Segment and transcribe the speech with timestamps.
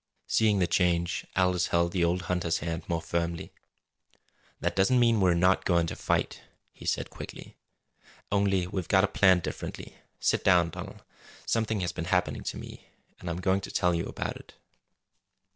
[0.25, 3.53] Seeing the change, Aldous held the old hunter's hand more firmly.
[4.59, 6.41] "That doesn't mean we're not going to fight,"
[6.73, 7.55] he said quickly.
[8.31, 9.97] "Only we've got to plan differently.
[10.19, 11.03] Sit down, Donald.
[11.45, 12.89] Something has been happening to me.
[13.19, 14.55] And I'm going to tell you about it."